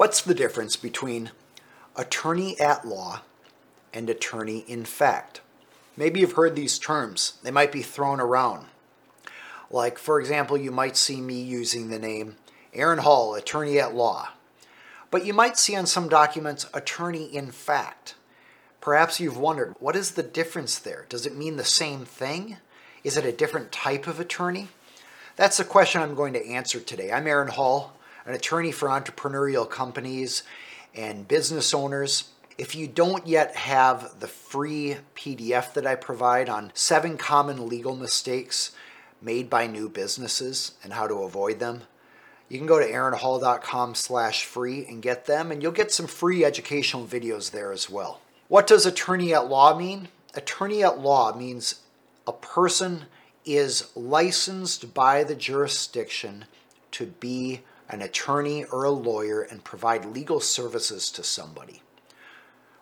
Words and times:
What's 0.00 0.22
the 0.22 0.32
difference 0.32 0.76
between 0.76 1.30
attorney 1.94 2.58
at 2.58 2.88
law 2.88 3.20
and 3.92 4.08
attorney 4.08 4.64
in 4.66 4.86
fact? 4.86 5.42
Maybe 5.94 6.20
you've 6.20 6.32
heard 6.32 6.56
these 6.56 6.78
terms, 6.78 7.34
they 7.42 7.50
might 7.50 7.70
be 7.70 7.82
thrown 7.82 8.18
around. 8.18 8.68
Like, 9.70 9.98
for 9.98 10.18
example, 10.18 10.56
you 10.56 10.70
might 10.70 10.96
see 10.96 11.20
me 11.20 11.42
using 11.42 11.90
the 11.90 11.98
name 11.98 12.36
Aaron 12.72 13.00
Hall, 13.00 13.34
attorney 13.34 13.78
at 13.78 13.94
law. 13.94 14.30
But 15.10 15.26
you 15.26 15.34
might 15.34 15.58
see 15.58 15.76
on 15.76 15.84
some 15.84 16.08
documents 16.08 16.64
attorney 16.72 17.24
in 17.26 17.50
fact. 17.50 18.14
Perhaps 18.80 19.20
you've 19.20 19.36
wondered 19.36 19.74
what 19.80 19.96
is 19.96 20.12
the 20.12 20.22
difference 20.22 20.78
there? 20.78 21.04
Does 21.10 21.26
it 21.26 21.36
mean 21.36 21.58
the 21.58 21.62
same 21.62 22.06
thing? 22.06 22.56
Is 23.04 23.18
it 23.18 23.26
a 23.26 23.32
different 23.32 23.70
type 23.70 24.06
of 24.06 24.18
attorney? 24.18 24.68
That's 25.36 25.58
the 25.58 25.64
question 25.64 26.00
I'm 26.00 26.14
going 26.14 26.32
to 26.32 26.46
answer 26.46 26.80
today. 26.80 27.12
I'm 27.12 27.26
Aaron 27.26 27.48
Hall, 27.48 27.99
an 28.26 28.34
attorney 28.34 28.72
for 28.72 28.88
entrepreneurial 28.88 29.68
companies 29.68 30.42
and 30.94 31.28
business 31.28 31.72
owners. 31.72 32.30
If 32.58 32.74
you 32.74 32.86
don't 32.86 33.26
yet 33.26 33.56
have 33.56 34.20
the 34.20 34.28
free 34.28 34.96
PDF 35.16 35.72
that 35.74 35.86
I 35.86 35.94
provide 35.94 36.48
on 36.48 36.72
seven 36.74 37.16
common 37.16 37.68
legal 37.68 37.96
mistakes 37.96 38.72
made 39.22 39.48
by 39.48 39.66
new 39.66 39.88
businesses 39.88 40.72
and 40.82 40.92
how 40.92 41.06
to 41.06 41.22
avoid 41.22 41.58
them, 41.58 41.82
you 42.48 42.58
can 42.58 42.66
go 42.66 42.80
to 42.80 42.90
aaronhall.com 42.90 43.94
slash 43.94 44.44
free 44.44 44.84
and 44.86 45.00
get 45.00 45.26
them, 45.26 45.52
and 45.52 45.62
you'll 45.62 45.72
get 45.72 45.92
some 45.92 46.08
free 46.08 46.44
educational 46.44 47.06
videos 47.06 47.52
there 47.52 47.72
as 47.72 47.88
well. 47.88 48.20
What 48.48 48.66
does 48.66 48.84
attorney 48.84 49.32
at 49.32 49.48
law 49.48 49.78
mean? 49.78 50.08
Attorney 50.34 50.82
at 50.82 50.98
law 50.98 51.34
means 51.34 51.80
a 52.26 52.32
person 52.32 53.04
is 53.44 53.90
licensed 53.96 54.92
by 54.92 55.22
the 55.22 55.36
jurisdiction 55.36 56.46
to 56.90 57.06
be 57.06 57.60
an 57.92 58.02
attorney 58.02 58.64
or 58.64 58.84
a 58.84 58.90
lawyer 58.90 59.42
and 59.42 59.64
provide 59.64 60.04
legal 60.04 60.40
services 60.40 61.10
to 61.12 61.22
somebody. 61.22 61.82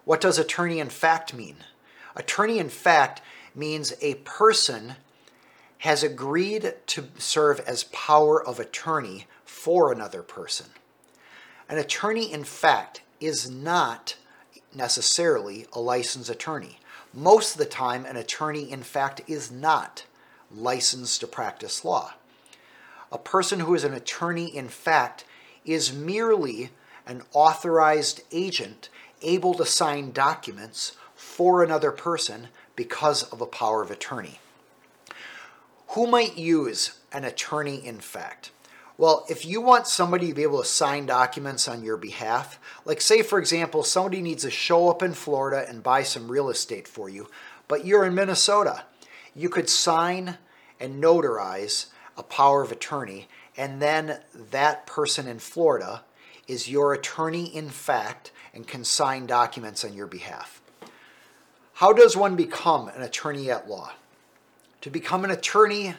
What 0.04 0.20
does 0.20 0.38
attorney 0.38 0.80
in 0.80 0.88
fact 0.88 1.34
mean? 1.34 1.56
Attorney 2.16 2.58
in 2.58 2.68
fact 2.68 3.20
means 3.54 3.92
a 4.00 4.14
person 4.14 4.94
has 5.78 6.02
agreed 6.02 6.74
to 6.86 7.08
serve 7.18 7.60
as 7.60 7.84
power 7.84 8.44
of 8.44 8.58
attorney 8.58 9.26
for 9.44 9.92
another 9.92 10.22
person. 10.22 10.66
An 11.68 11.78
attorney 11.78 12.32
in 12.32 12.44
fact 12.44 13.02
is 13.20 13.50
not 13.50 14.16
necessarily 14.74 15.66
a 15.72 15.80
licensed 15.80 16.30
attorney. 16.30 16.78
Most 17.12 17.52
of 17.52 17.58
the 17.58 17.66
time, 17.66 18.04
an 18.04 18.16
attorney 18.16 18.70
in 18.70 18.82
fact 18.82 19.20
is 19.26 19.50
not 19.50 20.04
licensed 20.50 21.20
to 21.20 21.26
practice 21.26 21.84
law. 21.84 22.14
A 23.10 23.18
person 23.18 23.60
who 23.60 23.74
is 23.74 23.84
an 23.84 23.94
attorney 23.94 24.54
in 24.54 24.68
fact 24.68 25.24
is 25.64 25.92
merely 25.92 26.70
an 27.06 27.22
authorized 27.32 28.22
agent 28.32 28.88
able 29.22 29.54
to 29.54 29.64
sign 29.64 30.12
documents 30.12 30.96
for 31.14 31.62
another 31.62 31.90
person 31.90 32.48
because 32.76 33.22
of 33.24 33.40
a 33.40 33.46
power 33.46 33.82
of 33.82 33.90
attorney. 33.90 34.38
Who 35.88 36.06
might 36.06 36.36
use 36.36 36.98
an 37.12 37.24
attorney 37.24 37.84
in 37.84 38.00
fact? 38.00 38.50
Well, 38.98 39.24
if 39.28 39.46
you 39.46 39.60
want 39.60 39.86
somebody 39.86 40.28
to 40.28 40.34
be 40.34 40.42
able 40.42 40.60
to 40.60 40.68
sign 40.68 41.06
documents 41.06 41.68
on 41.68 41.84
your 41.84 41.96
behalf, 41.96 42.58
like 42.84 43.00
say, 43.00 43.22
for 43.22 43.38
example, 43.38 43.84
somebody 43.84 44.20
needs 44.20 44.42
to 44.42 44.50
show 44.50 44.90
up 44.90 45.02
in 45.02 45.14
Florida 45.14 45.64
and 45.68 45.82
buy 45.82 46.02
some 46.02 46.30
real 46.30 46.50
estate 46.50 46.88
for 46.88 47.08
you, 47.08 47.28
but 47.68 47.86
you're 47.86 48.04
in 48.04 48.14
Minnesota, 48.14 48.84
you 49.34 49.48
could 49.48 49.70
sign 49.70 50.38
and 50.80 51.02
notarize 51.02 51.86
a 52.18 52.22
power 52.22 52.62
of 52.62 52.72
attorney, 52.72 53.28
and 53.56 53.80
then 53.80 54.18
that 54.50 54.86
person 54.86 55.26
in 55.26 55.38
Florida 55.38 56.02
is 56.46 56.68
your 56.68 56.92
attorney 56.92 57.44
in 57.46 57.70
fact 57.70 58.32
and 58.52 58.66
can 58.66 58.84
sign 58.84 59.26
documents 59.26 59.84
on 59.84 59.94
your 59.94 60.06
behalf. 60.06 60.60
How 61.74 61.92
does 61.92 62.16
one 62.16 62.34
become 62.34 62.88
an 62.88 63.02
attorney 63.02 63.50
at 63.50 63.68
law? 63.68 63.92
To 64.80 64.90
become 64.90 65.24
an 65.24 65.30
attorney 65.30 65.94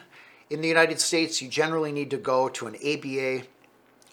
in 0.50 0.60
the 0.60 0.68
United 0.68 1.00
States, 1.00 1.40
you 1.40 1.48
generally 1.48 1.92
need 1.92 2.10
to 2.10 2.16
go 2.18 2.48
to 2.50 2.66
an 2.66 2.76
ABA 2.76 3.46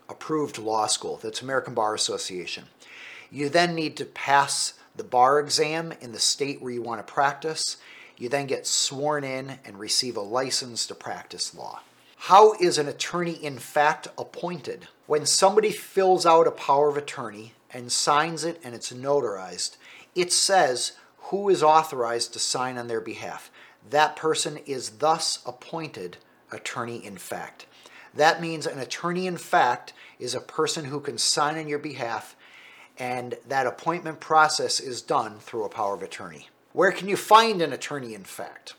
approved 0.07 0.57
law 0.57 0.87
school. 0.87 1.19
That's 1.21 1.41
American 1.41 1.73
Bar 1.73 1.93
Association. 1.93 2.65
You 3.29 3.49
then 3.49 3.75
need 3.75 3.97
to 3.97 4.05
pass 4.05 4.73
the 4.95 5.03
bar 5.03 5.39
exam 5.39 5.93
in 5.99 6.11
the 6.11 6.19
state 6.19 6.61
where 6.61 6.71
you 6.71 6.81
want 6.81 7.05
to 7.05 7.13
practice. 7.13 7.77
You 8.17 8.29
then 8.29 8.47
get 8.47 8.65
sworn 8.65 9.23
in 9.23 9.59
and 9.65 9.79
receive 9.79 10.15
a 10.15 10.21
license 10.21 10.87
to 10.87 10.95
practice 10.95 11.53
law. 11.53 11.81
How 12.21 12.53
is 12.53 12.77
an 12.77 12.87
attorney 12.89 13.33
in 13.33 13.57
fact 13.57 14.09
appointed? 14.17 14.87
When 15.05 15.25
somebody 15.25 15.71
fills 15.71 16.25
out 16.25 16.47
a 16.47 16.51
power 16.51 16.89
of 16.89 16.97
attorney 16.97 17.53
and 17.71 17.91
signs 17.91 18.43
it 18.43 18.59
and 18.63 18.75
it's 18.75 18.91
notarized, 18.91 19.77
it 20.13 20.33
says 20.33 20.93
who 21.17 21.47
is 21.47 21.63
authorized 21.63 22.33
to 22.33 22.39
sign 22.39 22.77
on 22.77 22.87
their 22.87 22.99
behalf. 22.99 23.49
That 23.89 24.17
person 24.17 24.57
is 24.65 24.97
thus 24.97 25.39
appointed 25.45 26.17
attorney 26.51 27.05
in 27.05 27.17
fact. 27.17 27.65
That 28.13 28.41
means 28.41 28.65
an 28.65 28.79
attorney 28.79 29.27
in 29.27 29.37
fact 29.37 29.93
is 30.19 30.35
a 30.35 30.41
person 30.41 30.85
who 30.85 30.99
can 30.99 31.17
sign 31.17 31.57
on 31.57 31.67
your 31.67 31.79
behalf, 31.79 32.35
and 32.97 33.35
that 33.47 33.67
appointment 33.67 34.19
process 34.19 34.79
is 34.79 35.01
done 35.01 35.37
through 35.39 35.63
a 35.63 35.69
power 35.69 35.93
of 35.93 36.01
attorney. 36.01 36.49
Where 36.73 36.91
can 36.91 37.07
you 37.07 37.15
find 37.15 37.61
an 37.61 37.71
attorney 37.71 38.13
in 38.15 38.23
fact? 38.23 38.73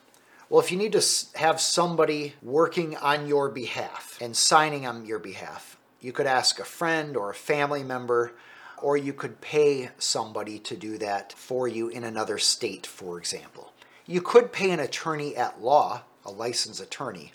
Well, 0.51 0.61
if 0.61 0.73
you 0.73 0.79
need 0.79 0.93
to 0.93 1.05
have 1.35 1.61
somebody 1.61 2.35
working 2.41 2.97
on 2.97 3.27
your 3.27 3.51
behalf 3.51 4.17
and 4.19 4.35
signing 4.35 4.87
on 4.87 5.05
your 5.05 5.19
behalf, 5.19 5.77
you 6.01 6.11
could 6.11 6.27
ask 6.27 6.59
a 6.59 6.65
friend 6.65 7.19
or 7.19 7.29
a 7.29 7.35
family 7.35 7.85
member, 7.85 8.33
or 8.81 8.97
you 8.97 9.13
could 9.13 9.43
pay 9.43 9.91
somebody 9.99 10.59
to 10.61 10.75
do 10.75 10.97
that 10.99 11.35
for 11.35 11.69
you 11.69 11.89
in 11.89 12.03
another 12.03 12.39
state, 12.39 12.87
for 12.87 13.19
example. 13.19 13.75
You 14.07 14.23
could 14.23 14.51
pay 14.51 14.71
an 14.71 14.81
attorney 14.81 15.37
at 15.37 15.61
law, 15.61 16.05
a 16.25 16.31
licensed 16.31 16.81
attorney, 16.81 17.33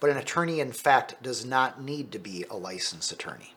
but 0.00 0.10
an 0.10 0.16
attorney 0.16 0.58
in 0.58 0.72
fact 0.72 1.22
does 1.22 1.44
not 1.44 1.80
need 1.80 2.10
to 2.10 2.18
be 2.18 2.44
a 2.50 2.56
licensed 2.56 3.12
attorney. 3.12 3.54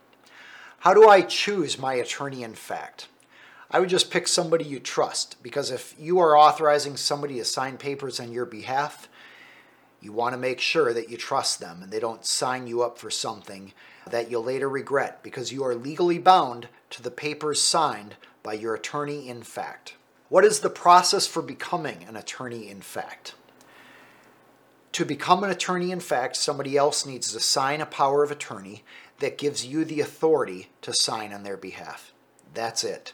How 0.79 0.93
do 0.93 1.09
I 1.09 1.21
choose 1.21 1.79
my 1.79 1.95
attorney 1.95 2.43
in 2.43 2.53
fact? 2.53 3.07
I 3.73 3.79
would 3.79 3.87
just 3.87 4.11
pick 4.11 4.27
somebody 4.27 4.65
you 4.65 4.81
trust 4.81 5.41
because 5.41 5.71
if 5.71 5.95
you 5.97 6.19
are 6.19 6.37
authorizing 6.37 6.97
somebody 6.97 7.35
to 7.35 7.45
sign 7.45 7.77
papers 7.77 8.19
on 8.19 8.33
your 8.33 8.45
behalf, 8.45 9.07
you 10.01 10.11
want 10.11 10.33
to 10.33 10.37
make 10.37 10.59
sure 10.59 10.93
that 10.93 11.09
you 11.09 11.15
trust 11.15 11.61
them 11.61 11.81
and 11.81 11.89
they 11.89 11.99
don't 11.99 12.25
sign 12.25 12.67
you 12.67 12.83
up 12.83 12.97
for 12.97 13.09
something 13.09 13.71
that 14.05 14.29
you'll 14.29 14.43
later 14.43 14.67
regret 14.67 15.23
because 15.23 15.53
you 15.53 15.63
are 15.63 15.73
legally 15.73 16.19
bound 16.19 16.67
to 16.89 17.01
the 17.01 17.11
papers 17.11 17.61
signed 17.61 18.15
by 18.43 18.53
your 18.53 18.75
attorney 18.75 19.29
in 19.29 19.41
fact. 19.41 19.95
What 20.27 20.43
is 20.43 20.59
the 20.59 20.69
process 20.69 21.25
for 21.25 21.41
becoming 21.41 22.03
an 22.03 22.17
attorney 22.17 22.69
in 22.69 22.81
fact? 22.81 23.35
To 24.93 25.05
become 25.05 25.45
an 25.45 25.49
attorney 25.49 25.91
in 25.91 26.01
fact, 26.01 26.35
somebody 26.35 26.75
else 26.75 27.05
needs 27.05 27.31
to 27.31 27.39
sign 27.39 27.79
a 27.79 27.85
power 27.85 28.21
of 28.21 28.31
attorney 28.31 28.83
that 29.19 29.37
gives 29.37 29.65
you 29.65 29.85
the 29.85 30.01
authority 30.01 30.69
to 30.81 30.93
sign 30.93 31.31
on 31.31 31.43
their 31.43 31.55
behalf. 31.55 32.11
That's 32.53 32.83
it. 32.83 33.13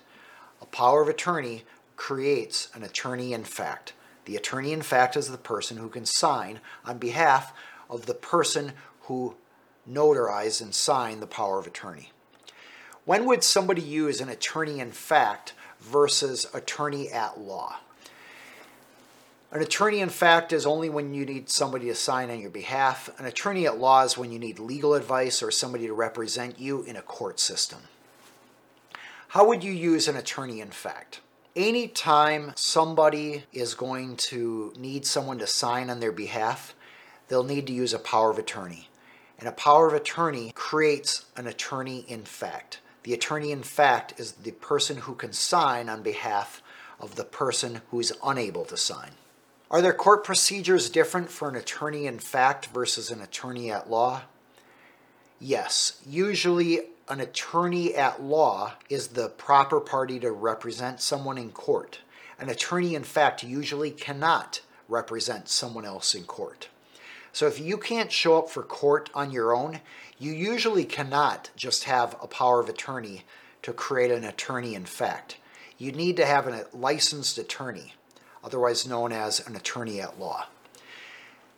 A 0.61 0.65
power 0.65 1.01
of 1.01 1.07
attorney 1.07 1.63
creates 1.95 2.69
an 2.73 2.83
attorney 2.83 3.33
in 3.33 3.43
fact. 3.43 3.93
The 4.25 4.35
attorney 4.35 4.73
in 4.73 4.81
fact 4.81 5.15
is 5.15 5.29
the 5.29 5.37
person 5.37 5.77
who 5.77 5.89
can 5.89 6.05
sign 6.05 6.59
on 6.85 6.97
behalf 6.97 7.53
of 7.89 8.05
the 8.05 8.13
person 8.13 8.73
who 9.01 9.35
notarized 9.89 10.61
and 10.61 10.75
signed 10.75 11.21
the 11.21 11.27
power 11.27 11.59
of 11.59 11.67
attorney. 11.67 12.11
When 13.05 13.25
would 13.25 13.43
somebody 13.43 13.81
use 13.81 14.19
an 14.19 14.27
attorney 14.27 14.79
in 14.79 14.91
fact 14.91 15.53
versus 15.79 16.45
attorney 16.53 17.09
at 17.09 17.39
law? 17.39 17.77
An 19.49 19.61
attorney 19.61 20.01
in 20.01 20.09
fact 20.09 20.51
is 20.51 20.65
only 20.65 20.89
when 20.89 21.13
you 21.13 21.25
need 21.25 21.49
somebody 21.49 21.85
to 21.85 21.95
sign 21.95 22.29
on 22.29 22.41
your 22.41 22.49
behalf. 22.49 23.09
An 23.17 23.25
attorney 23.25 23.65
at 23.65 23.79
law 23.79 24.03
is 24.03 24.17
when 24.17 24.33
you 24.33 24.39
need 24.39 24.59
legal 24.59 24.93
advice 24.93 25.41
or 25.41 25.51
somebody 25.51 25.87
to 25.87 25.93
represent 25.93 26.59
you 26.59 26.83
in 26.83 26.97
a 26.97 27.01
court 27.01 27.39
system. 27.39 27.79
How 29.29 29.45
would 29.45 29.61
you 29.61 29.73
use 29.73 30.07
an 30.07 30.15
attorney 30.15 30.61
in 30.61 30.71
fact? 30.71 31.19
Anytime 31.53 32.53
somebody 32.55 33.43
is 33.51 33.73
going 33.73 34.15
to 34.17 34.71
need 34.77 35.05
someone 35.05 35.37
to 35.39 35.47
sign 35.47 35.89
on 35.89 35.99
their 35.99 36.13
behalf, 36.13 36.73
they'll 37.27 37.43
need 37.43 37.67
to 37.67 37.73
use 37.73 37.93
a 37.93 37.99
power 37.99 38.31
of 38.31 38.37
attorney. 38.37 38.89
And 39.37 39.49
a 39.49 39.51
power 39.51 39.85
of 39.85 39.93
attorney 39.93 40.53
creates 40.55 41.25
an 41.35 41.45
attorney 41.45 42.05
in 42.07 42.23
fact. 42.23 42.79
The 43.03 43.13
attorney 43.13 43.51
in 43.51 43.63
fact 43.63 44.17
is 44.17 44.31
the 44.31 44.51
person 44.51 44.97
who 44.97 45.13
can 45.13 45.33
sign 45.33 45.89
on 45.89 46.03
behalf 46.03 46.61
of 46.97 47.15
the 47.15 47.25
person 47.25 47.81
who 47.91 47.99
is 47.99 48.13
unable 48.23 48.63
to 48.65 48.77
sign. 48.77 49.11
Are 49.69 49.81
there 49.81 49.93
court 49.93 50.23
procedures 50.23 50.89
different 50.89 51.29
for 51.29 51.49
an 51.49 51.55
attorney 51.57 52.07
in 52.07 52.19
fact 52.19 52.67
versus 52.67 53.11
an 53.11 53.21
attorney 53.21 53.71
at 53.71 53.89
law? 53.89 54.21
Yes. 55.39 56.01
Usually, 56.05 56.85
an 57.09 57.21
attorney 57.21 57.95
at 57.95 58.21
law 58.21 58.73
is 58.89 59.09
the 59.09 59.29
proper 59.29 59.79
party 59.79 60.19
to 60.19 60.31
represent 60.31 60.99
someone 60.99 61.37
in 61.37 61.51
court. 61.51 61.99
An 62.39 62.49
attorney, 62.49 62.95
in 62.95 63.03
fact, 63.03 63.43
usually 63.43 63.91
cannot 63.91 64.61
represent 64.89 65.47
someone 65.49 65.85
else 65.85 66.13
in 66.13 66.23
court. 66.23 66.67
So 67.31 67.47
if 67.47 67.59
you 67.59 67.77
can't 67.77 68.11
show 68.11 68.37
up 68.37 68.49
for 68.49 68.63
court 68.63 69.09
on 69.13 69.31
your 69.31 69.55
own, 69.55 69.79
you 70.19 70.31
usually 70.31 70.85
cannot 70.85 71.49
just 71.55 71.85
have 71.85 72.15
a 72.21 72.27
power 72.27 72.59
of 72.59 72.69
attorney 72.69 73.23
to 73.61 73.73
create 73.73 74.11
an 74.11 74.23
attorney 74.23 74.75
in 74.75 74.85
fact. 74.85 75.37
You 75.77 75.91
need 75.91 76.17
to 76.17 76.25
have 76.25 76.47
a 76.47 76.65
licensed 76.73 77.37
attorney, 77.37 77.93
otherwise 78.43 78.87
known 78.87 79.11
as 79.11 79.45
an 79.45 79.55
attorney 79.55 80.01
at 80.01 80.19
law. 80.19 80.47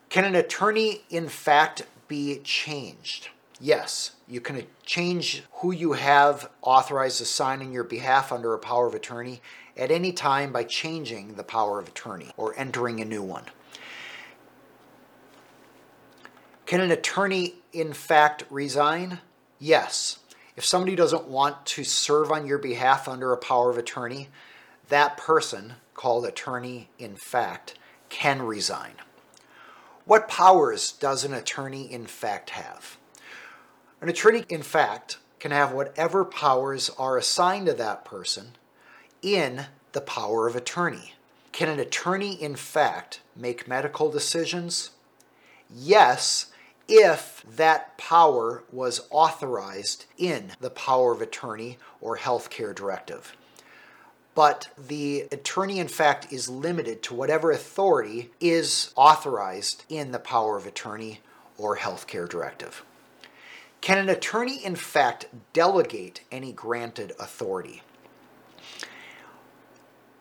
Can 0.10 0.26
an 0.26 0.36
attorney 0.36 1.04
in 1.10 1.30
fact 1.30 1.84
be 2.08 2.40
changed? 2.44 3.30
Yes, 3.60 4.12
you 4.28 4.40
can 4.40 4.66
change 4.86 5.44
who 5.56 5.72
you 5.72 5.94
have 5.94 6.50
authorized 6.62 7.18
to 7.18 7.26
sign 7.26 7.62
in 7.62 7.74
your 7.74 7.84
behalf 7.84 8.32
under 8.32 8.54
a 8.54 8.60
power 8.60 8.88
of 8.88 8.96
attorney 8.96 9.42
at 9.76 9.92
any 9.92 10.14
time 10.14 10.54
by 10.54 10.64
changing 10.64 11.34
the 11.34 11.44
power 11.44 11.80
of 11.80 11.88
attorney 11.88 12.32
or 12.38 12.58
entering 12.58 13.02
a 13.02 13.06
new 13.06 13.22
one. 13.22 13.46
Can 16.66 16.80
an 16.80 16.92
attorney, 16.92 17.56
in 17.74 17.94
fact, 17.94 18.44
resign? 18.50 19.20
Yes. 19.58 20.20
If 20.56 20.64
somebody 20.64 20.96
doesn't 20.96 21.28
want 21.28 21.66
to 21.66 21.84
serve 21.84 22.32
on 22.32 22.46
your 22.46 22.60
behalf 22.60 23.08
under 23.08 23.34
a 23.34 23.38
power 23.38 23.72
of 23.72 23.78
attorney, 23.78 24.30
that 24.90 25.18
person, 25.18 25.74
called 25.96 26.26
attorney 26.26 26.90
in 26.98 27.16
fact, 27.16 27.74
can 28.10 28.42
resign. 28.42 28.94
What 30.06 30.30
powers 30.30 30.92
does 30.94 31.26
an 31.26 31.34
attorney 31.34 31.92
in 31.92 32.06
fact 32.06 32.52
have? 32.52 32.99
An 34.02 34.08
attorney, 34.08 34.46
in 34.48 34.62
fact, 34.62 35.18
can 35.40 35.52
have 35.52 35.74
whatever 35.74 36.24
powers 36.24 36.90
are 36.98 37.18
assigned 37.18 37.66
to 37.66 37.74
that 37.74 38.06
person 38.06 38.52
in 39.22 39.66
the 39.92 40.02
power 40.02 40.48
of 40.48 40.56
attorney. 40.56 41.14
Can 41.52 41.68
an 41.68 41.80
attorney, 41.80 42.34
in 42.34 42.56
fact, 42.56 43.22
make 43.36 43.68
medical 43.68 44.10
decisions? 44.10 44.92
Yes, 45.70 46.48
if 46.88 47.44
that 47.56 47.98
power 47.98 48.64
was 48.72 49.08
authorized 49.10 50.06
in 50.18 50.52
the 50.62 50.70
power 50.70 51.12
of 51.12 51.22
attorney 51.22 51.78
or 52.00 52.18
healthcare 52.18 52.74
directive. 52.74 53.36
But 54.34 54.70
the 54.78 55.28
attorney, 55.32 55.80
in 55.80 55.90
fact, 55.90 56.32
is 56.32 56.48
limited 56.48 57.04
to 57.04 57.14
whatever 57.14 57.52
authority 57.52 58.32
is 58.40 58.94
authorized 58.96 59.84
in 59.90 60.12
the 60.12 60.20
power 60.20 60.56
of 60.56 60.66
attorney 60.66 61.20
or 61.58 61.78
healthcare 61.78 62.30
directive. 62.30 62.84
Can 63.82 63.98
an 63.98 64.10
attorney, 64.10 64.64
in 64.64 64.76
fact, 64.76 65.28
delegate 65.54 66.22
any 66.32 66.52
granted 66.52 67.14
authority? 67.20 67.82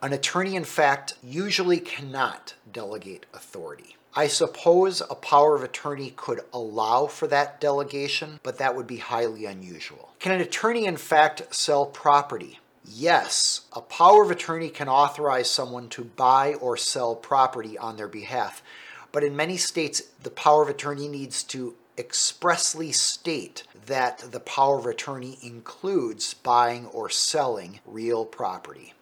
An 0.01 0.13
attorney, 0.13 0.55
in 0.55 0.63
fact, 0.63 1.15
usually 1.21 1.79
cannot 1.79 2.55
delegate 2.71 3.25
authority. 3.33 3.97
I 4.15 4.27
suppose 4.27 5.01
a 5.01 5.15
power 5.15 5.55
of 5.55 5.63
attorney 5.63 6.13
could 6.15 6.41
allow 6.53 7.07
for 7.07 7.27
that 7.27 7.59
delegation, 7.59 8.39
but 8.41 8.57
that 8.57 8.75
would 8.75 8.87
be 8.87 8.97
highly 8.97 9.45
unusual. 9.45 10.13
Can 10.19 10.31
an 10.31 10.41
attorney, 10.41 10.85
in 10.85 10.97
fact, 10.97 11.53
sell 11.53 11.85
property? 11.85 12.59
Yes, 12.85 13.61
a 13.73 13.81
power 13.81 14.23
of 14.23 14.31
attorney 14.31 14.69
can 14.69 14.87
authorize 14.87 15.51
someone 15.51 15.89
to 15.89 16.03
buy 16.05 16.55
or 16.55 16.75
sell 16.75 17.13
property 17.15 17.77
on 17.77 17.97
their 17.97 18.07
behalf. 18.07 18.63
But 19.11 19.23
in 19.23 19.35
many 19.35 19.57
states, 19.57 20.01
the 20.23 20.29
power 20.29 20.63
of 20.63 20.69
attorney 20.69 21.07
needs 21.07 21.43
to 21.43 21.75
expressly 21.99 22.91
state 22.93 23.63
that 23.85 24.19
the 24.31 24.39
power 24.39 24.79
of 24.79 24.85
attorney 24.85 25.37
includes 25.43 26.33
buying 26.33 26.87
or 26.87 27.09
selling 27.09 27.81
real 27.85 28.25
property. 28.25 28.93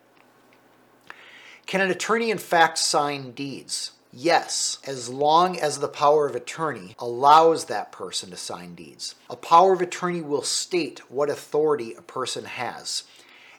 Can 1.68 1.82
an 1.82 1.92
attorney, 1.92 2.32
in 2.32 2.40
fact, 2.40 2.78
sign 2.80 3.32
deeds? 3.32 3.92
Yes, 4.12 4.80
as 4.88 5.10
long 5.10 5.60
as 5.60 5.78
the 5.78 5.88
power 5.88 6.26
of 6.26 6.36
attorney 6.36 6.96
allows 6.98 7.66
that 7.66 7.92
person 7.92 8.32
to 8.32 8.38
sign 8.38 8.74
deeds. 8.74 9.16
A 9.30 9.36
power 9.36 9.74
of 9.74 9.82
attorney 9.82 10.22
will 10.22 10.42
state 10.42 11.12
what 11.12 11.30
authority 11.30 11.94
a 11.94 12.02
person 12.02 12.46
has. 12.46 13.04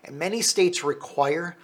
And 0.02 0.18
many 0.18 0.40
states 0.42 0.82
require 0.82 1.56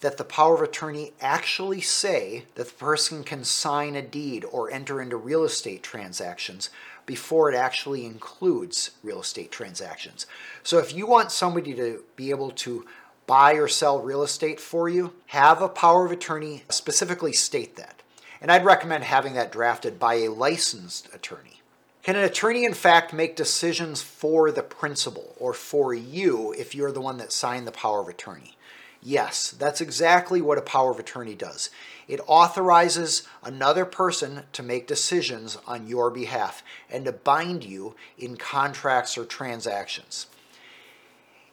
that 0.00 0.16
the 0.16 0.24
power 0.24 0.56
of 0.56 0.62
attorney 0.62 1.12
actually 1.20 1.80
say 1.80 2.44
that 2.56 2.66
the 2.66 2.74
person 2.74 3.22
can 3.22 3.44
sign 3.44 3.94
a 3.94 4.02
deed 4.02 4.44
or 4.50 4.70
enter 4.70 5.00
into 5.00 5.16
real 5.16 5.44
estate 5.44 5.82
transactions 5.82 6.70
before 7.06 7.50
it 7.50 7.56
actually 7.56 8.04
includes 8.04 8.92
real 9.02 9.20
estate 9.20 9.50
transactions. 9.50 10.26
So 10.62 10.78
if 10.78 10.94
you 10.94 11.06
want 11.06 11.32
somebody 11.32 11.74
to 11.74 12.04
be 12.16 12.30
able 12.30 12.50
to 12.50 12.86
buy 13.26 13.52
or 13.54 13.68
sell 13.68 14.00
real 14.00 14.22
estate 14.22 14.60
for 14.60 14.88
you, 14.88 15.12
have 15.26 15.62
a 15.62 15.68
power 15.68 16.04
of 16.04 16.12
attorney 16.12 16.64
specifically 16.68 17.32
state 17.32 17.76
that. 17.76 18.02
And 18.40 18.50
I'd 18.50 18.64
recommend 18.64 19.04
having 19.04 19.34
that 19.34 19.52
drafted 19.52 19.98
by 19.98 20.14
a 20.14 20.28
licensed 20.28 21.08
attorney. 21.14 21.62
Can 22.02 22.16
an 22.16 22.24
attorney, 22.24 22.64
in 22.64 22.74
fact, 22.74 23.12
make 23.12 23.36
decisions 23.36 24.02
for 24.02 24.50
the 24.50 24.64
principal 24.64 25.36
or 25.38 25.54
for 25.54 25.94
you 25.94 26.52
if 26.58 26.74
you're 26.74 26.90
the 26.90 27.00
one 27.00 27.18
that 27.18 27.32
signed 27.32 27.66
the 27.66 27.72
power 27.72 28.00
of 28.00 28.08
attorney? 28.08 28.56
Yes, 29.02 29.50
that's 29.50 29.80
exactly 29.80 30.40
what 30.40 30.58
a 30.58 30.62
power 30.62 30.92
of 30.92 31.00
attorney 31.00 31.34
does. 31.34 31.70
It 32.06 32.20
authorizes 32.26 33.26
another 33.42 33.84
person 33.84 34.44
to 34.52 34.62
make 34.62 34.86
decisions 34.86 35.58
on 35.66 35.88
your 35.88 36.10
behalf 36.10 36.62
and 36.88 37.04
to 37.06 37.12
bind 37.12 37.64
you 37.64 37.96
in 38.16 38.36
contracts 38.36 39.18
or 39.18 39.24
transactions. 39.24 40.28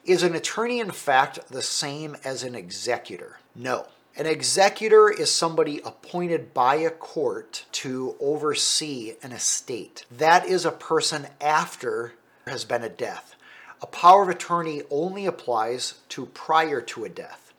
Is 0.05 0.21
an 0.21 0.35
attorney, 0.35 0.79
in 0.79 0.91
fact, 0.91 1.49
the 1.49 1.61
same 1.61 2.15
as 2.23 2.43
an 2.43 2.53
executor? 2.55 3.39
No. 3.55 3.87
An 4.15 4.25
executor 4.25 5.09
is 5.09 5.31
somebody 5.31 5.81
appointed 5.83 6.53
by 6.53 6.75
a 6.75 6.89
court 6.89 7.65
to 7.73 8.15
oversee 8.19 9.15
an 9.23 9.31
estate. 9.31 10.05
That 10.11 10.45
is 10.45 10.65
a 10.65 10.71
person 10.71 11.27
after 11.41 12.13
has 12.45 12.65
been 12.65 12.83
a 12.83 12.89
death. 12.89 13.35
A 13.81 13.87
power 13.87 14.23
of 14.23 14.29
attorney 14.29 14.83
only 14.89 15.25
applies 15.25 15.95
to 16.09 16.25
prior 16.27 16.81
to 16.81 17.05
a 17.05 17.09
death. 17.09 17.53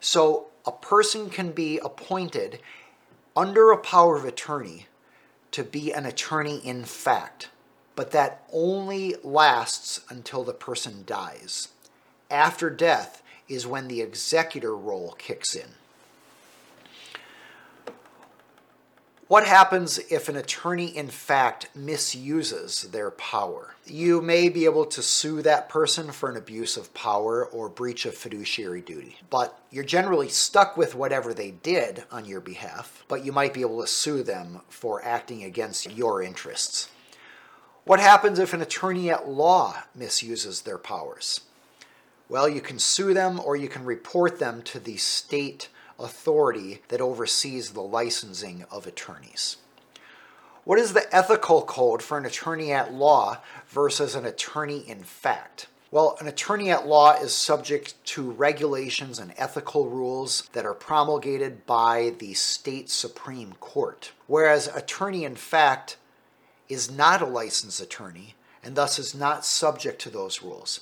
So 0.00 0.46
a 0.64 0.72
person 0.72 1.30
can 1.30 1.52
be 1.52 1.78
appointed 1.78 2.60
under 3.36 3.70
a 3.70 3.78
power 3.78 4.16
of 4.16 4.24
attorney 4.24 4.86
to 5.52 5.64
be 5.64 5.92
an 5.92 6.06
attorney 6.06 6.58
in 6.58 6.84
fact, 6.84 7.48
but 7.94 8.10
that 8.12 8.46
only 8.52 9.14
lasts 9.22 10.00
until 10.08 10.44
the 10.44 10.52
person 10.52 11.04
dies. 11.06 11.68
After 12.30 12.70
death 12.70 13.22
is 13.48 13.66
when 13.66 13.88
the 13.88 14.00
executor 14.00 14.76
role 14.76 15.14
kicks 15.18 15.54
in. 15.54 15.70
What 19.28 19.48
happens 19.48 19.98
if 20.08 20.28
an 20.28 20.36
attorney, 20.36 20.96
in 20.96 21.08
fact, 21.08 21.68
misuses 21.74 22.82
their 22.92 23.10
power? 23.10 23.74
You 23.84 24.20
may 24.20 24.48
be 24.48 24.66
able 24.66 24.86
to 24.86 25.02
sue 25.02 25.42
that 25.42 25.68
person 25.68 26.12
for 26.12 26.30
an 26.30 26.36
abuse 26.36 26.76
of 26.76 26.94
power 26.94 27.44
or 27.44 27.68
breach 27.68 28.06
of 28.06 28.14
fiduciary 28.14 28.82
duty, 28.82 29.16
but 29.28 29.58
you're 29.68 29.82
generally 29.82 30.28
stuck 30.28 30.76
with 30.76 30.94
whatever 30.94 31.34
they 31.34 31.50
did 31.50 32.04
on 32.12 32.24
your 32.24 32.40
behalf, 32.40 33.04
but 33.08 33.24
you 33.24 33.32
might 33.32 33.52
be 33.52 33.62
able 33.62 33.80
to 33.80 33.88
sue 33.88 34.22
them 34.22 34.60
for 34.68 35.04
acting 35.04 35.42
against 35.42 35.90
your 35.90 36.22
interests. 36.22 36.88
What 37.82 37.98
happens 37.98 38.38
if 38.38 38.54
an 38.54 38.62
attorney 38.62 39.10
at 39.10 39.28
law 39.28 39.74
misuses 39.92 40.62
their 40.62 40.78
powers? 40.78 41.40
Well, 42.28 42.48
you 42.48 42.60
can 42.60 42.78
sue 42.78 43.12
them 43.12 43.40
or 43.40 43.56
you 43.56 43.68
can 43.68 43.84
report 43.84 44.38
them 44.38 44.62
to 44.62 44.78
the 44.78 44.98
state 44.98 45.68
authority 45.98 46.82
that 46.88 47.00
oversees 47.00 47.70
the 47.70 47.82
licensing 47.82 48.64
of 48.70 48.86
attorneys. 48.86 49.56
What 50.64 50.78
is 50.78 50.92
the 50.92 51.14
ethical 51.14 51.62
code 51.62 52.02
for 52.02 52.18
an 52.18 52.26
attorney 52.26 52.72
at 52.72 52.92
law 52.92 53.38
versus 53.68 54.14
an 54.14 54.26
attorney 54.26 54.84
in 54.88 55.04
fact? 55.04 55.68
Well, 55.92 56.16
an 56.18 56.26
attorney 56.26 56.70
at 56.70 56.88
law 56.88 57.14
is 57.14 57.32
subject 57.32 57.94
to 58.06 58.32
regulations 58.32 59.20
and 59.20 59.32
ethical 59.36 59.88
rules 59.88 60.48
that 60.52 60.66
are 60.66 60.74
promulgated 60.74 61.64
by 61.64 62.14
the 62.18 62.34
state 62.34 62.90
Supreme 62.90 63.52
Court, 63.60 64.10
whereas 64.26 64.66
attorney 64.66 65.24
in 65.24 65.36
fact 65.36 65.96
is 66.68 66.90
not 66.90 67.22
a 67.22 67.26
licensed 67.26 67.80
attorney 67.80 68.34
and 68.64 68.74
thus 68.74 68.98
is 68.98 69.14
not 69.14 69.44
subject 69.44 70.00
to 70.02 70.10
those 70.10 70.42
rules. 70.42 70.80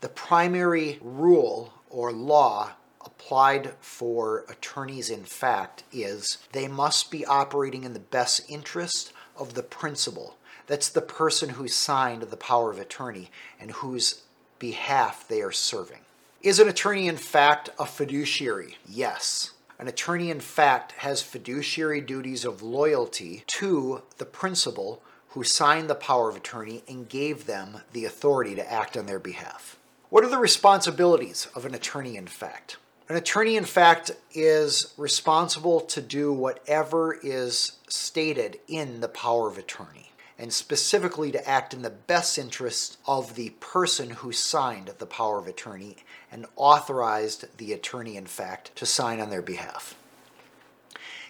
The 0.00 0.08
primary 0.08 1.00
rule 1.02 1.72
or 1.90 2.12
law 2.12 2.74
applied 3.06 3.72
for 3.80 4.44
attorneys 4.48 5.08
in 5.08 5.24
fact 5.24 5.84
is 5.92 6.38
they 6.52 6.68
must 6.68 7.10
be 7.10 7.24
operating 7.24 7.84
in 7.84 7.92
the 7.92 8.00
best 8.00 8.42
interest 8.48 9.12
of 9.36 9.54
the 9.54 9.62
principal. 9.62 10.36
That's 10.66 10.88
the 10.88 11.00
person 11.00 11.50
who 11.50 11.68
signed 11.68 12.22
the 12.22 12.36
power 12.36 12.70
of 12.70 12.78
attorney 12.78 13.30
and 13.60 13.70
whose 13.70 14.22
behalf 14.58 15.26
they 15.28 15.40
are 15.40 15.52
serving. 15.52 16.00
Is 16.42 16.58
an 16.58 16.68
attorney 16.68 17.08
in 17.08 17.16
fact 17.16 17.70
a 17.78 17.86
fiduciary? 17.86 18.76
Yes. 18.86 19.52
An 19.78 19.88
attorney 19.88 20.30
in 20.30 20.40
fact 20.40 20.92
has 20.92 21.22
fiduciary 21.22 22.00
duties 22.00 22.44
of 22.44 22.62
loyalty 22.62 23.44
to 23.46 24.02
the 24.18 24.24
principal 24.24 25.02
who 25.30 25.44
signed 25.44 25.90
the 25.90 25.94
power 25.94 26.30
of 26.30 26.36
attorney 26.36 26.82
and 26.88 27.08
gave 27.08 27.46
them 27.46 27.82
the 27.92 28.04
authority 28.04 28.54
to 28.54 28.72
act 28.72 28.96
on 28.96 29.06
their 29.06 29.18
behalf. 29.18 29.76
What 30.08 30.24
are 30.24 30.30
the 30.30 30.38
responsibilities 30.38 31.48
of 31.54 31.66
an 31.66 31.74
attorney 31.74 32.16
in 32.16 32.26
fact? 32.26 32.78
An 33.08 33.14
attorney, 33.14 33.56
in 33.56 33.64
fact, 33.64 34.10
is 34.32 34.92
responsible 34.96 35.80
to 35.80 36.00
do 36.00 36.32
whatever 36.32 37.16
is 37.22 37.72
stated 37.88 38.58
in 38.66 39.00
the 39.00 39.08
power 39.08 39.48
of 39.48 39.56
attorney. 39.58 40.10
and 40.38 40.52
specifically 40.52 41.32
to 41.32 41.48
act 41.48 41.72
in 41.72 41.82
the 41.82 41.90
best 41.90 42.38
interest 42.38 42.98
of 43.06 43.34
the 43.34 43.50
person 43.60 44.10
who 44.10 44.32
signed 44.32 44.92
the 44.98 45.06
power 45.06 45.38
of 45.38 45.46
attorney 45.46 45.96
and 46.30 46.46
authorized 46.56 47.46
the 47.56 47.72
attorney 47.72 48.16
in 48.16 48.26
fact 48.26 48.74
to 48.76 48.84
sign 48.84 49.20
on 49.20 49.30
their 49.30 49.42
behalf. 49.42 49.94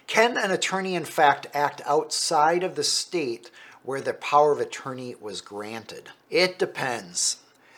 Can 0.07 0.37
an 0.37 0.51
attorney 0.51 0.95
in 0.95 1.05
fact 1.05 1.47
act 1.53 1.81
outside 1.85 2.63
of 2.63 2.75
the 2.75 2.83
state 2.83 3.51
where 3.83 4.01
the 4.01 4.13
power 4.13 4.51
of 4.51 4.59
attorney 4.59 5.15
was 5.19 5.41
granted? 5.41 6.09
It 6.29 6.59
depends. 6.59 7.37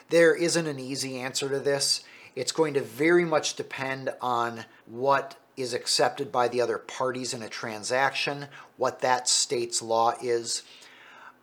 There 0.10 0.34
isn't 0.34 0.68
an 0.68 0.80
easy 0.80 1.20
answer 1.20 1.50
to 1.50 1.60
this. 1.60 2.04
It's 2.40 2.54
going 2.54 2.76
to 2.76 2.82
very 2.82 3.26
much 3.26 3.58
depend 3.58 4.14
on 4.22 4.64
what 4.86 5.36
is 5.58 5.74
accepted 5.74 6.32
by 6.32 6.48
the 6.48 6.62
other 6.62 6.78
parties 6.78 7.34
in 7.34 7.44
a 7.44 7.50
transaction, 7.50 8.46
what 8.78 9.02
that 9.02 9.28
state's 9.28 9.82
law 9.82 10.14
is. 10.24 10.64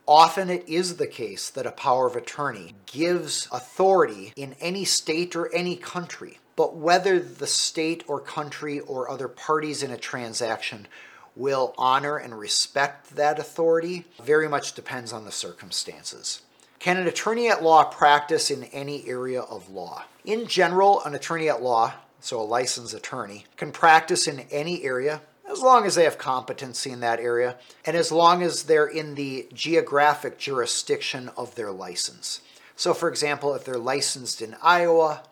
Often 0.08 0.48
it 0.48 0.66
is 0.66 0.96
the 0.96 1.06
case 1.06 1.50
that 1.50 1.66
a 1.66 1.70
power 1.70 2.06
of 2.06 2.16
attorney 2.16 2.76
gives 2.86 3.46
authority 3.52 4.32
in 4.36 4.56
any 4.58 4.86
state 4.86 5.36
or 5.36 5.54
any 5.54 5.76
country. 5.76 6.38
But 6.56 6.76
whether 6.76 7.20
the 7.20 7.46
state 7.46 8.02
or 8.06 8.18
country 8.18 8.80
or 8.80 9.10
other 9.10 9.28
parties 9.28 9.82
in 9.82 9.90
a 9.90 9.98
transaction 9.98 10.88
will 11.34 11.74
honor 11.76 12.16
and 12.16 12.38
respect 12.38 13.16
that 13.16 13.38
authority 13.38 14.06
very 14.22 14.48
much 14.48 14.72
depends 14.72 15.12
on 15.12 15.26
the 15.26 15.30
circumstances. 15.30 16.40
Can 16.78 16.96
an 16.98 17.06
attorney 17.06 17.48
at 17.48 17.62
law 17.62 17.84
practice 17.84 18.50
in 18.50 18.64
any 18.64 19.06
area 19.08 19.40
of 19.40 19.70
law? 19.70 20.04
In 20.24 20.46
general, 20.46 21.02
an 21.04 21.14
attorney 21.14 21.48
at 21.48 21.62
law, 21.62 21.94
so 22.20 22.40
a 22.40 22.42
licensed 22.42 22.94
attorney, 22.94 23.44
can 23.56 23.72
practice 23.72 24.26
in 24.26 24.40
any 24.50 24.84
area 24.84 25.22
as 25.50 25.60
long 25.60 25.86
as 25.86 25.94
they 25.94 26.04
have 26.04 26.18
competency 26.18 26.90
in 26.90 27.00
that 27.00 27.20
area 27.20 27.56
and 27.84 27.96
as 27.96 28.10
long 28.10 28.42
as 28.42 28.64
they're 28.64 28.86
in 28.86 29.14
the 29.14 29.48
geographic 29.54 30.38
jurisdiction 30.38 31.30
of 31.36 31.54
their 31.54 31.70
license. 31.70 32.40
So, 32.74 32.92
for 32.92 33.08
example, 33.08 33.54
if 33.54 33.64
they're 33.64 33.78
licensed 33.78 34.42
in 34.42 34.56
Iowa, 34.62 35.22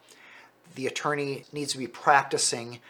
the 0.77 0.87
attorney 0.87 1.45
needs 1.53 1.73
to 1.73 1.79
be 1.79 1.87
practicing 1.87 2.81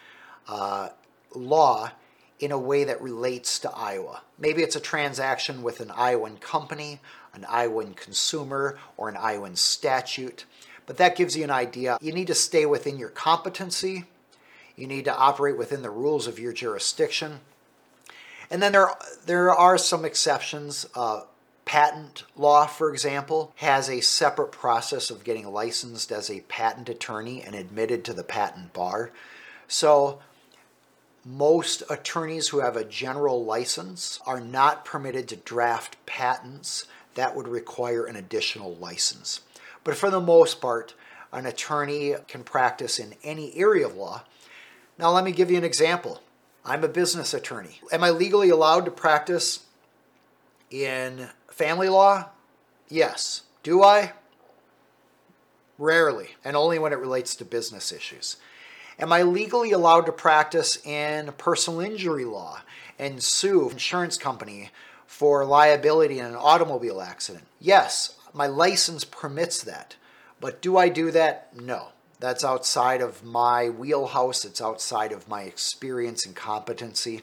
uh, 0.47 0.89
law 1.33 1.91
in 2.39 2.51
a 2.51 2.57
way 2.57 2.83
that 2.83 3.01
relates 3.01 3.59
to 3.59 3.71
Iowa. 3.71 4.21
Maybe 4.37 4.61
it's 4.61 4.75
a 4.75 4.81
transaction 4.81 5.63
with 5.63 5.79
an 5.79 5.91
Iowan 5.91 6.37
company, 6.37 6.99
an 7.35 7.45
Iowan 7.47 7.93
consumer, 7.93 8.77
or 8.97 9.09
an 9.09 9.17
Iowan 9.17 9.55
statute. 9.55 10.45
But 10.85 10.97
that 10.97 11.15
gives 11.15 11.35
you 11.35 11.43
an 11.43 11.51
idea. 11.51 11.97
You 12.01 12.13
need 12.13 12.27
to 12.27 12.35
stay 12.35 12.65
within 12.65 12.97
your 12.97 13.09
competency 13.09 14.05
you 14.75 14.87
need 14.87 15.05
to 15.05 15.15
operate 15.15 15.57
within 15.57 15.81
the 15.81 15.89
rules 15.89 16.27
of 16.27 16.39
your 16.39 16.53
jurisdiction. 16.53 17.39
And 18.49 18.61
then 18.61 18.73
there, 18.73 18.89
there 19.25 19.53
are 19.53 19.77
some 19.77 20.05
exceptions. 20.05 20.85
Uh, 20.93 21.21
patent 21.63 22.25
law, 22.35 22.67
for 22.67 22.91
example, 22.91 23.53
has 23.55 23.89
a 23.89 24.01
separate 24.01 24.51
process 24.51 25.09
of 25.09 25.23
getting 25.23 25.51
licensed 25.51 26.11
as 26.11 26.29
a 26.29 26.41
patent 26.41 26.89
attorney 26.89 27.41
and 27.41 27.55
admitted 27.55 28.03
to 28.05 28.13
the 28.13 28.23
patent 28.23 28.73
bar. 28.73 29.11
So, 29.67 30.19
most 31.27 31.81
attorneys 31.89 32.49
who 32.49 32.59
have 32.59 32.75
a 32.75 32.85
general 32.85 33.43
license 33.43 34.19
are 34.27 34.39
not 34.39 34.85
permitted 34.85 35.27
to 35.29 35.35
draft 35.35 35.97
patents 36.05 36.85
that 37.15 37.35
would 37.35 37.47
require 37.47 38.05
an 38.05 38.15
additional 38.15 38.75
license. 38.75 39.41
But 39.83 39.97
for 39.97 40.09
the 40.09 40.21
most 40.21 40.61
part, 40.61 40.93
an 41.33 41.45
attorney 41.45 42.15
can 42.27 42.43
practice 42.43 42.99
in 42.99 43.15
any 43.23 43.55
area 43.55 43.87
of 43.87 43.95
law 43.95 44.23
now, 44.97 45.11
let 45.11 45.23
me 45.23 45.31
give 45.31 45.51
you 45.51 45.57
an 45.57 45.63
example. 45.63 46.21
I'm 46.63 46.83
a 46.83 46.87
business 46.87 47.33
attorney. 47.33 47.81
Am 47.91 48.03
I 48.03 48.09
legally 48.09 48.49
allowed 48.49 48.85
to 48.85 48.91
practice 48.91 49.65
in 50.71 51.29
family 51.49 51.89
law? 51.89 52.29
Yes. 52.87 53.41
Do 53.61 53.83
I? 53.83 54.13
Rarely, 55.77 56.29
and 56.45 56.55
only 56.55 56.79
when 56.79 56.93
it 56.93 56.99
relates 56.99 57.35
to 57.35 57.45
business 57.45 57.91
issues. 57.91 58.37
Am 58.97 59.11
I 59.11 59.23
legally 59.23 59.73
allowed 59.73 60.05
to 60.05 60.13
practice 60.13 60.83
in 60.85 61.33
personal 61.37 61.81
injury 61.81 62.23
law 62.23 62.61
and 62.97 63.21
sue 63.21 63.65
an 63.65 63.73
insurance 63.73 64.17
company 64.17 64.69
for 65.05 65.45
liability 65.45 66.19
in 66.19 66.25
an 66.25 66.35
automobile 66.35 67.01
accident? 67.01 67.45
Yes, 67.59 68.17
my 68.33 68.47
license 68.47 69.03
permits 69.03 69.63
that. 69.63 69.95
But 70.39 70.61
do 70.61 70.77
I 70.77 70.89
do 70.89 71.11
that? 71.11 71.55
No. 71.59 71.89
That's 72.19 72.43
outside 72.43 73.01
of 73.01 73.23
my 73.23 73.69
wheelhouse, 73.69 74.45
it's 74.45 74.61
outside 74.61 75.11
of 75.11 75.27
my 75.27 75.43
experience 75.43 76.25
and 76.25 76.35
competency. 76.35 77.21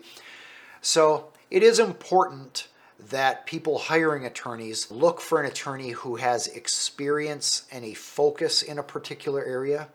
So 0.80 1.32
it 1.50 1.62
is 1.62 1.78
important 1.78 2.68
that 2.98 3.46
people 3.46 3.78
hiring 3.78 4.24
attorneys 4.24 4.90
look 4.90 5.20
for 5.20 5.40
an 5.40 5.46
attorney 5.46 5.90
who 5.90 6.16
has 6.16 6.46
experience 6.46 7.64
and 7.72 7.84
a 7.84 7.94
focus 7.94 8.62
in 8.62 8.78
a 8.78 8.82
particular 8.82 9.44
area 9.44 9.88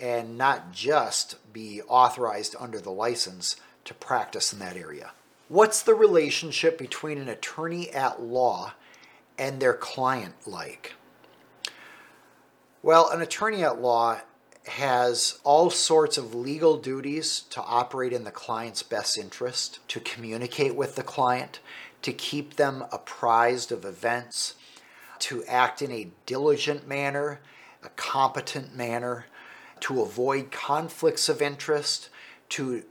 and 0.00 0.36
not 0.36 0.72
just 0.72 1.36
be 1.52 1.82
authorized 1.82 2.56
under 2.58 2.80
the 2.80 2.90
license 2.90 3.56
to 3.84 3.94
practice 3.94 4.52
in 4.52 4.58
that 4.58 4.76
area. 4.76 5.12
What's 5.52 5.82
the 5.82 5.94
relationship 5.94 6.78
between 6.78 7.18
an 7.18 7.28
attorney 7.28 7.90
at 7.90 8.22
law 8.22 8.72
and 9.36 9.60
their 9.60 9.74
client 9.74 10.34
like? 10.46 10.94
Well, 12.82 13.10
an 13.10 13.20
attorney 13.20 13.62
at 13.62 13.78
law 13.78 14.22
has 14.66 15.40
all 15.44 15.68
sorts 15.68 16.16
of 16.16 16.34
legal 16.34 16.78
duties 16.78 17.40
to 17.50 17.60
operate 17.60 18.14
in 18.14 18.24
the 18.24 18.30
client's 18.30 18.82
best 18.82 19.18
interest, 19.18 19.80
to 19.88 20.00
communicate 20.00 20.74
with 20.74 20.96
the 20.96 21.02
client, 21.02 21.60
to 22.00 22.14
keep 22.14 22.56
them 22.56 22.86
apprised 22.90 23.70
of 23.70 23.84
events, 23.84 24.54
to 25.18 25.44
act 25.44 25.82
in 25.82 25.92
a 25.92 26.08
diligent 26.24 26.88
manner, 26.88 27.40
a 27.82 27.90
competent 27.90 28.74
manner, 28.74 29.26
to 29.80 30.00
avoid 30.00 30.50
conflicts 30.50 31.28
of 31.28 31.42
interest, 31.42 32.08
to 32.48 32.84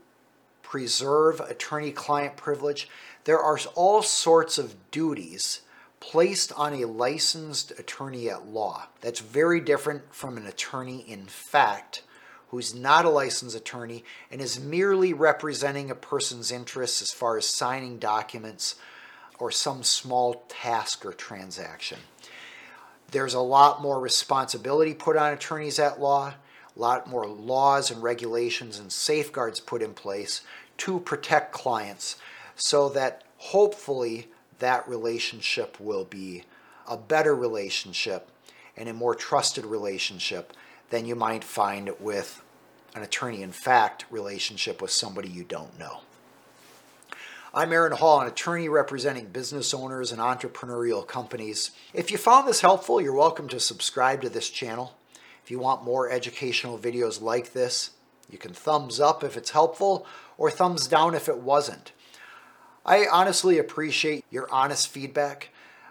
preserve 0.71 1.41
attorney 1.41 1.91
client 1.91 2.37
privilege. 2.37 2.87
There 3.25 3.41
are 3.41 3.59
all 3.75 4.01
sorts 4.01 4.57
of 4.57 4.89
duties 4.89 5.63
placed 5.99 6.53
on 6.53 6.73
a 6.73 6.85
licensed 6.85 7.71
attorney 7.71 8.29
at 8.29 8.47
law. 8.47 8.87
That's 9.01 9.19
very 9.19 9.59
different 9.59 10.15
from 10.15 10.37
an 10.37 10.47
attorney 10.47 11.03
in 11.05 11.25
fact 11.25 12.03
who's 12.51 12.73
not 12.73 13.03
a 13.03 13.09
licensed 13.09 13.53
attorney 13.53 14.05
and 14.31 14.39
is 14.39 14.61
merely 14.61 15.11
representing 15.11 15.91
a 15.91 15.95
person's 15.95 16.53
interests 16.53 17.01
as 17.01 17.11
far 17.11 17.37
as 17.37 17.45
signing 17.45 17.99
documents 17.99 18.75
or 19.39 19.51
some 19.51 19.83
small 19.83 20.45
task 20.47 21.05
or 21.05 21.11
transaction. 21.11 21.99
There's 23.11 23.33
a 23.33 23.41
lot 23.41 23.81
more 23.81 23.99
responsibility 23.99 24.93
put 24.93 25.17
on 25.17 25.33
attorneys 25.33 25.79
at 25.79 25.99
law, 25.99 26.35
a 26.75 26.79
lot 26.79 27.09
more 27.09 27.27
laws 27.27 27.91
and 27.91 28.01
regulations 28.01 28.79
and 28.79 28.89
safeguards 28.89 29.59
put 29.59 29.81
in 29.81 29.93
place 29.93 30.41
to 30.81 30.99
protect 30.99 31.51
clients 31.51 32.15
so 32.55 32.89
that 32.89 33.21
hopefully 33.37 34.27
that 34.57 34.87
relationship 34.89 35.79
will 35.79 36.05
be 36.05 36.43
a 36.87 36.97
better 36.97 37.35
relationship 37.35 38.27
and 38.75 38.89
a 38.89 38.93
more 38.93 39.13
trusted 39.13 39.63
relationship 39.63 40.53
than 40.89 41.05
you 41.05 41.13
might 41.13 41.43
find 41.43 41.91
with 41.99 42.41
an 42.95 43.03
attorney 43.03 43.43
in 43.43 43.51
fact 43.51 44.05
relationship 44.09 44.81
with 44.81 44.89
somebody 44.89 45.29
you 45.29 45.43
don't 45.43 45.77
know. 45.77 45.99
I'm 47.53 47.71
Aaron 47.71 47.91
Hall, 47.91 48.19
an 48.19 48.27
attorney 48.27 48.67
representing 48.67 49.27
business 49.27 49.75
owners 49.75 50.11
and 50.11 50.19
entrepreneurial 50.19 51.05
companies. 51.05 51.69
If 51.93 52.09
you 52.09 52.17
found 52.17 52.47
this 52.47 52.61
helpful, 52.61 52.99
you're 52.99 53.13
welcome 53.13 53.47
to 53.49 53.59
subscribe 53.59 54.21
to 54.21 54.29
this 54.29 54.49
channel. 54.49 54.95
If 55.43 55.51
you 55.51 55.59
want 55.59 55.83
more 55.83 56.09
educational 56.09 56.79
videos 56.79 57.21
like 57.21 57.53
this, 57.53 57.91
you 58.31 58.37
can 58.37 58.53
thumbs 58.53 58.99
up 58.99 59.23
if 59.23 59.37
it's 59.37 59.51
helpful 59.51 60.05
or 60.37 60.49
thumbs 60.49 60.87
down 60.87 61.13
if 61.13 61.27
it 61.27 61.39
wasn't. 61.39 61.91
I 62.85 63.05
honestly 63.11 63.59
appreciate 63.59 64.25
your 64.31 64.51
honest 64.51 64.87
feedback 64.87 65.49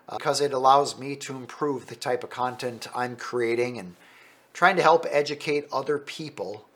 uh, 0.09 0.16
because 0.16 0.40
it 0.40 0.52
allows 0.52 0.99
me 0.99 1.14
to 1.16 1.37
improve 1.37 1.87
the 1.87 1.94
type 1.94 2.25
of 2.25 2.30
content 2.30 2.88
I'm 2.94 3.14
creating 3.14 3.78
and 3.78 3.94
trying 4.52 4.76
to 4.76 4.82
help 4.82 5.06
educate 5.09 5.68
other 5.73 5.99
people, 5.99 6.66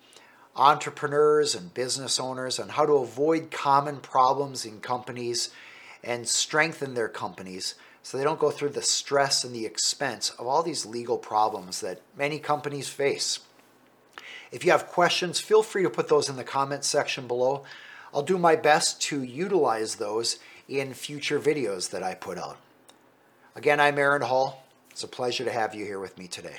entrepreneurs 0.55 1.55
and 1.55 1.75
business 1.75 2.21
owners, 2.21 2.61
on 2.61 2.69
how 2.69 2.87
to 2.87 2.93
avoid 2.93 3.51
common 3.51 3.99
problems 3.99 4.65
in 4.65 4.81
companies 4.81 5.51
and 6.05 6.29
strengthen 6.29 6.95
their 6.95 7.09
companies 7.09 7.75
so 8.05 8.17
they 8.17 8.25
don't 8.25 8.39
go 8.39 8.51
through 8.51 8.69
the 8.69 8.83
stress 8.83 9.43
and 9.43 9.55
the 9.55 9.67
expense 9.67 10.31
of 10.31 10.47
all 10.47 10.63
these 10.63 10.87
legal 10.87 11.19
problems 11.19 11.81
that 11.81 12.03
many 12.17 12.39
companies 12.39 12.89
face. 12.89 13.41
If 14.55 14.65
you 14.65 14.71
have 14.71 14.87
questions, 14.87 15.41
feel 15.41 15.65
free 15.65 15.83
to 15.83 15.91
put 15.91 16.07
those 16.07 16.29
in 16.29 16.37
the 16.37 16.45
comments 16.45 16.87
section 16.87 17.27
below. 17.27 17.65
I'll 18.15 18.23
do 18.23 18.39
my 18.39 18.55
best 18.55 19.03
to 19.03 19.21
utilize 19.21 19.97
those 19.97 20.39
in 20.69 20.95
future 20.95 21.41
videos 21.41 21.91
that 21.91 22.05
I 22.05 22.15
put 22.15 22.39
out. 22.39 22.57
Again, 23.57 23.81
I'm 23.81 23.99
Aaron 23.99 24.23
Hall. 24.23 24.65
It's 24.93 25.03
a 25.03 25.09
pleasure 25.09 25.45
to 25.45 25.51
have 25.51 25.75
you 25.75 25.85
here 25.85 25.99
with 25.99 26.17
me 26.19 26.29
today. 26.29 26.59